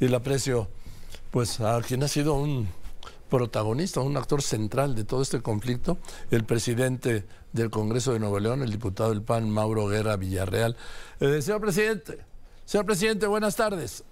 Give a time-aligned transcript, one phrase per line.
[0.00, 0.68] y el aprecio
[1.30, 2.68] pues a quien ha sido un
[3.28, 5.98] protagonista, un actor central de todo este conflicto,
[6.30, 10.76] el presidente del Congreso de Nuevo León, el diputado del PAN, Mauro Guerra Villarreal.
[11.20, 12.18] Eh, señor presidente,
[12.64, 14.04] señor presidente, buenas tardes.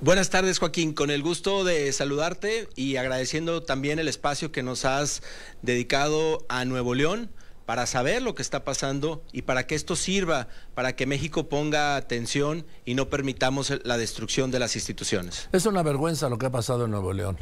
[0.00, 0.92] Buenas tardes, Joaquín.
[0.92, 5.22] Con el gusto de saludarte y agradeciendo también el espacio que nos has
[5.62, 7.30] dedicado a Nuevo León
[7.66, 11.96] para saber lo que está pasando y para que esto sirva para que México ponga
[11.96, 15.48] atención y no permitamos la destrucción de las instituciones.
[15.52, 17.38] Es una vergüenza lo que ha pasado en Nuevo León.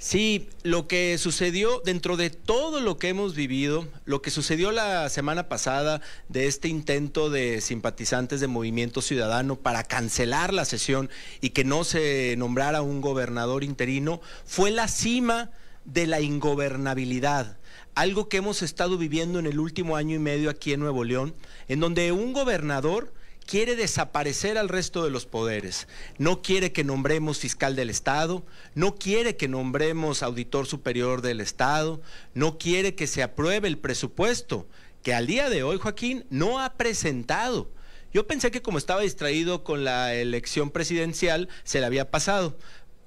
[0.00, 5.08] Sí, lo que sucedió dentro de todo lo que hemos vivido, lo que sucedió la
[5.08, 11.50] semana pasada de este intento de simpatizantes de Movimiento Ciudadano para cancelar la sesión y
[11.50, 15.50] que no se nombrara un gobernador interino, fue la cima
[15.88, 17.56] de la ingobernabilidad,
[17.94, 21.34] algo que hemos estado viviendo en el último año y medio aquí en Nuevo León,
[21.66, 23.12] en donde un gobernador
[23.46, 25.88] quiere desaparecer al resto de los poderes.
[26.18, 32.02] No quiere que nombremos fiscal del Estado, no quiere que nombremos auditor superior del Estado,
[32.34, 34.68] no quiere que se apruebe el presupuesto,
[35.02, 37.70] que al día de hoy, Joaquín, no ha presentado.
[38.12, 42.58] Yo pensé que como estaba distraído con la elección presidencial, se le había pasado.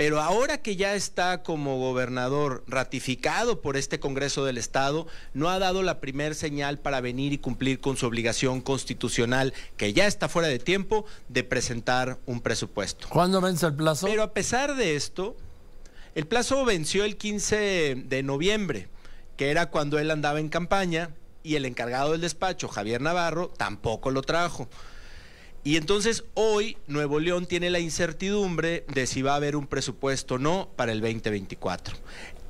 [0.01, 5.59] Pero ahora que ya está como gobernador ratificado por este Congreso del Estado, no ha
[5.59, 10.27] dado la primer señal para venir y cumplir con su obligación constitucional, que ya está
[10.27, 13.09] fuera de tiempo, de presentar un presupuesto.
[13.09, 14.07] ¿Cuándo vence el plazo?
[14.07, 15.37] Pero a pesar de esto,
[16.15, 18.87] el plazo venció el 15 de noviembre,
[19.37, 21.11] que era cuando él andaba en campaña,
[21.43, 24.67] y el encargado del despacho, Javier Navarro, tampoco lo trajo.
[25.63, 30.35] Y entonces hoy Nuevo León tiene la incertidumbre de si va a haber un presupuesto
[30.35, 31.95] o no para el 2024.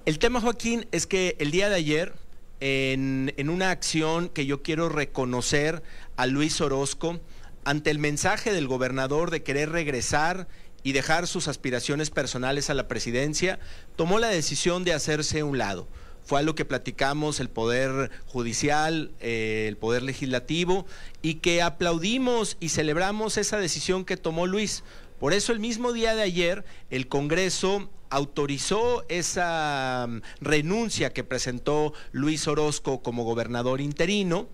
[0.06, 2.14] El tema, Joaquín, es que el día de ayer,
[2.62, 5.84] en, en una acción que yo quiero reconocer
[6.16, 7.20] a Luis Orozco,
[7.66, 10.48] ante el mensaje del gobernador de querer regresar
[10.82, 13.60] y dejar sus aspiraciones personales a la presidencia,
[13.98, 15.88] tomó la decisión de hacerse un lado
[16.32, 20.86] fue algo que platicamos el Poder Judicial, eh, el Poder Legislativo,
[21.22, 24.86] y que aplaudimos y celebramos esa decisión que tomó Luis.
[25.20, 31.92] Por eso el mismo día de ayer el Congreso autorizó esa mm, renuncia que presentó
[32.14, 34.48] Luis Orozco como gobernador interino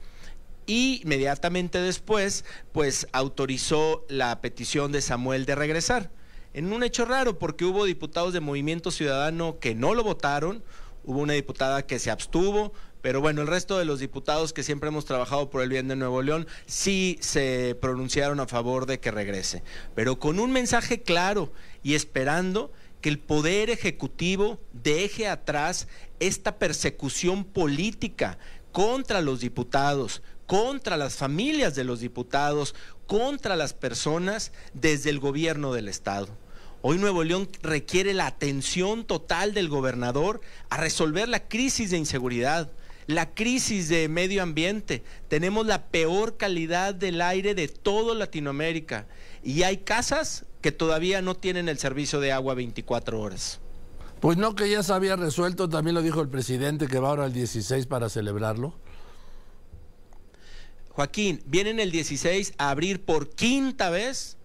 [0.65, 6.09] y inmediatamente después pues autorizó la petición de Samuel de regresar.
[6.55, 10.63] En un hecho raro porque hubo diputados de Movimiento Ciudadano que no lo votaron,
[11.07, 14.89] hubo una diputada que se abstuvo, pero bueno, el resto de los diputados que siempre
[14.89, 19.09] hemos trabajado por el bien de Nuevo León sí se pronunciaron a favor de que
[19.09, 19.63] regrese,
[19.95, 25.87] pero con un mensaje claro y esperando que el Poder Ejecutivo deje atrás
[26.19, 28.37] esta persecución política
[28.73, 32.75] contra los diputados, contra las familias de los diputados,
[33.05, 36.27] contra las personas desde el gobierno del Estado.
[36.89, 40.39] Hoy Nuevo León requiere la atención total del gobernador
[40.69, 42.71] a resolver la crisis de inseguridad,
[43.07, 45.03] la crisis de medio ambiente.
[45.27, 49.05] Tenemos la peor calidad del aire de toda Latinoamérica
[49.43, 53.59] y hay casas que todavía no tienen el servicio de agua 24 horas.
[54.21, 57.25] Pues no, que ya se había resuelto, también lo dijo el presidente que va ahora
[57.25, 58.73] el 16 para celebrarlo.
[60.91, 64.37] Joaquín, vienen el 16 a abrir por quinta vez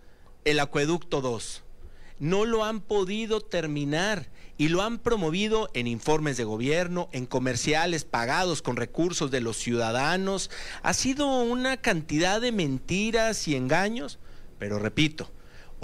[0.44, 1.62] el acueducto 2
[2.18, 8.04] no lo han podido terminar y lo han promovido en informes de gobierno, en comerciales
[8.04, 10.50] pagados con recursos de los ciudadanos.
[10.82, 14.18] Ha sido una cantidad de mentiras y engaños,
[14.58, 15.32] pero repito,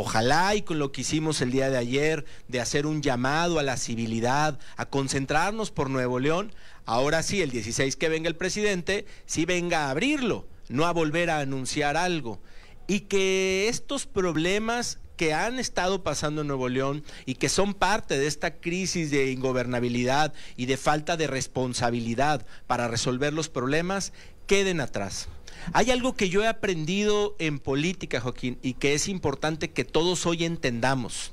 [0.00, 3.64] Ojalá y con lo que hicimos el día de ayer, de hacer un llamado a
[3.64, 6.52] la civilidad, a concentrarnos por Nuevo León,
[6.84, 11.30] ahora sí, el 16 que venga el presidente, sí venga a abrirlo, no a volver
[11.30, 12.40] a anunciar algo.
[12.86, 18.16] Y que estos problemas que han estado pasando en Nuevo León y que son parte
[18.16, 24.12] de esta crisis de ingobernabilidad y de falta de responsabilidad para resolver los problemas
[24.46, 25.28] queden atrás.
[25.72, 30.24] Hay algo que yo he aprendido en política, Joaquín, y que es importante que todos
[30.24, 31.32] hoy entendamos.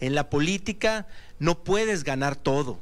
[0.00, 1.06] En la política
[1.38, 2.80] no puedes ganar todo.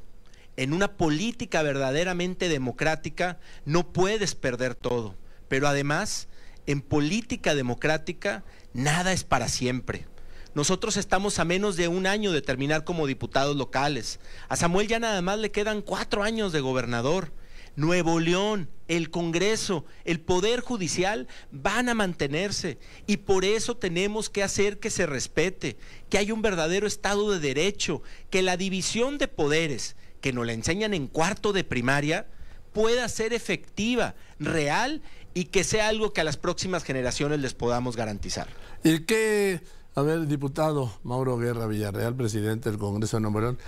[0.56, 5.17] En una política verdaderamente democrática no puedes perder todo.
[5.49, 6.29] Pero además,
[6.67, 10.06] en política democrática, nada es para siempre.
[10.55, 14.21] Nosotros estamos a menos de un año de terminar como diputados locales.
[14.49, 17.33] A Samuel ya nada más le quedan cuatro años de gobernador.
[17.77, 22.79] Nuevo León, el Congreso, el Poder Judicial van a mantenerse
[23.09, 25.77] y por eso tenemos que hacer que se respete,
[26.09, 30.53] que haya un verdadero Estado de Derecho, que la división de poderes que nos la
[30.53, 32.29] enseñan en cuarto de primaria
[32.73, 35.03] pueda ser efectiva, real
[35.35, 38.47] y que sea algo que a las próximas generaciones les podamos garantizar.
[38.85, 39.61] ¿Y qué,
[39.94, 43.58] a ver, diputado Mauro Guerra Villarreal, presidente del Congreso de Nuevo León,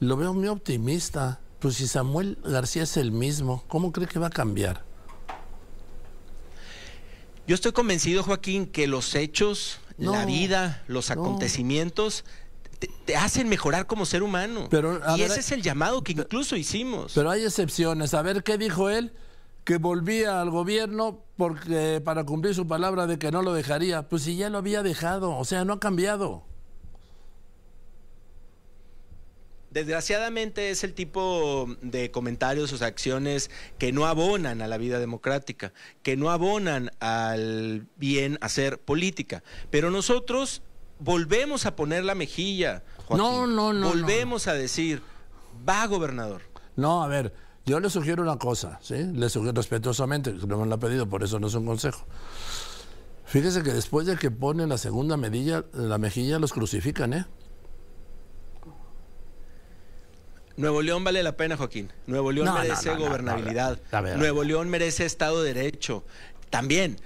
[0.00, 1.40] lo veo muy optimista.
[1.58, 4.84] Pues si Samuel García es el mismo, ¿cómo cree que va a cambiar?
[7.46, 12.24] Yo estoy convencido, Joaquín, que los hechos, la vida, los acontecimientos
[13.04, 14.68] te, hacen mejorar como ser humano.
[14.70, 17.12] Pero, y ese es el llamado que incluso hicimos.
[17.14, 18.14] Pero hay excepciones.
[18.14, 19.12] A ver, ¿qué dijo él?
[19.66, 24.08] Que volvía al gobierno porque para cumplir su palabra de que no lo dejaría.
[24.08, 26.44] Pues si ya lo había dejado, o sea, no ha cambiado.
[29.76, 35.74] Desgraciadamente es el tipo de comentarios o acciones que no abonan a la vida democrática,
[36.02, 39.42] que no abonan al bien hacer política.
[39.70, 40.62] Pero nosotros
[40.98, 42.84] volvemos a poner la mejilla.
[43.10, 43.88] no, no, no.
[43.88, 45.02] Volvemos a decir,
[45.68, 46.40] va gobernador.
[46.76, 47.34] No, a ver,
[47.66, 48.94] yo le sugiero una cosa, ¿sí?
[48.94, 52.06] Le sugiero respetuosamente, no me lo ha pedido, por eso no es un consejo.
[53.24, 57.26] Fíjese que después de que ponen la segunda medilla, la mejilla los crucifican, ¿eh?
[60.56, 61.92] Nuevo León vale la pena, Joaquín.
[62.06, 63.80] Nuevo León merece gobernabilidad.
[64.16, 66.04] Nuevo León merece Estado de Derecho.
[66.50, 66.98] También,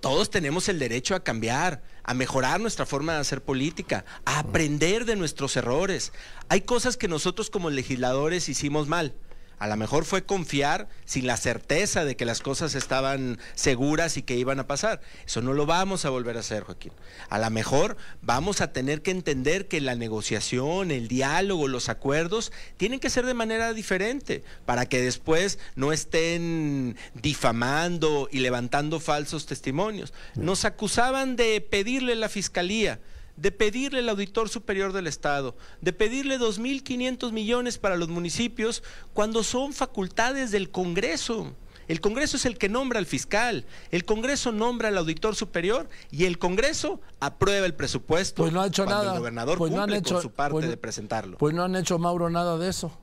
[0.00, 5.04] todos tenemos el derecho a cambiar, a mejorar nuestra forma de hacer política, a aprender
[5.04, 6.12] de nuestros errores.
[6.48, 9.14] Hay cosas que nosotros como legisladores hicimos mal.
[9.62, 14.22] A lo mejor fue confiar sin la certeza de que las cosas estaban seguras y
[14.22, 15.00] que iban a pasar.
[15.24, 16.90] Eso no lo vamos a volver a hacer, Joaquín.
[17.28, 22.50] A lo mejor vamos a tener que entender que la negociación, el diálogo, los acuerdos
[22.76, 29.46] tienen que ser de manera diferente para que después no estén difamando y levantando falsos
[29.46, 30.12] testimonios.
[30.34, 32.98] Nos acusaban de pedirle la fiscalía
[33.42, 38.84] de pedirle al auditor superior del Estado, de pedirle 2.500 millones para los municipios
[39.14, 41.52] cuando son facultades del Congreso.
[41.88, 46.26] El Congreso es el que nombra al fiscal, el Congreso nombra al auditor superior y
[46.26, 48.44] el Congreso aprueba el presupuesto.
[48.44, 49.12] Pues no ha hecho nada.
[49.12, 51.36] El gobernador pues no han hecho, con su parte pues de presentarlo.
[51.38, 52.96] Pues no han hecho, Mauro, nada de eso.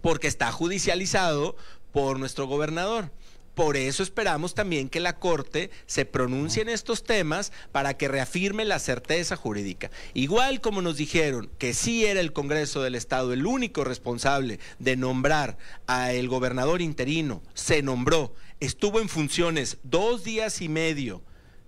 [0.00, 1.54] Porque está judicializado
[1.92, 3.10] por nuestro gobernador.
[3.58, 8.64] Por eso esperamos también que la Corte se pronuncie en estos temas para que reafirme
[8.64, 9.90] la certeza jurídica.
[10.14, 14.94] Igual como nos dijeron que sí era el Congreso del Estado el único responsable de
[14.94, 15.58] nombrar
[15.88, 21.24] a el gobernador interino, se nombró, estuvo en funciones dos días y medio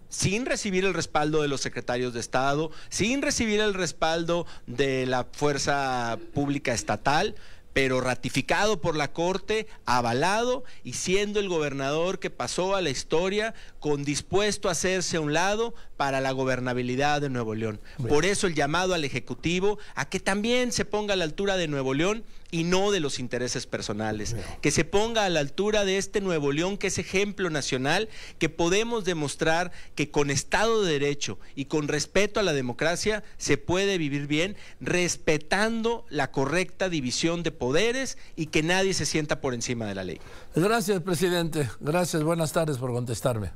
[0.09, 5.27] sin recibir el respaldo de los secretarios de Estado, sin recibir el respaldo de la
[5.33, 7.35] fuerza pública estatal,
[7.73, 13.55] pero ratificado por la Corte, avalado y siendo el gobernador que pasó a la historia
[13.79, 17.79] con dispuesto a hacerse a un lado para la gobernabilidad de Nuevo León.
[18.09, 21.69] Por eso el llamado al Ejecutivo a que también se ponga a la altura de
[21.69, 24.35] Nuevo León y no de los intereses personales.
[24.63, 28.09] Que se ponga a la altura de este Nuevo León que es ejemplo nacional,
[28.39, 33.59] que podemos demostrar que con Estado de Derecho y con respeto a la democracia se
[33.59, 39.53] puede vivir bien, respetando la correcta división de poderes y que nadie se sienta por
[39.53, 40.19] encima de la ley.
[40.57, 41.69] Gracias, presidente.
[41.79, 42.23] Gracias.
[42.23, 43.51] Buenas tardes por contestarme.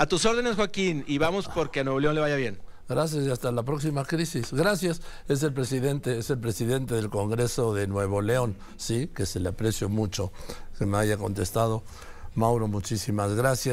[0.00, 2.58] A tus órdenes, Joaquín, y vamos porque a Nuevo León le vaya bien.
[2.88, 4.50] Gracias y hasta la próxima crisis.
[4.50, 5.02] Gracias.
[5.28, 9.50] Es el presidente, es el presidente del Congreso de Nuevo León, sí, que se le
[9.50, 10.32] aprecio mucho
[10.78, 11.82] que me haya contestado.
[12.34, 13.66] Mauro, muchísimas gracias.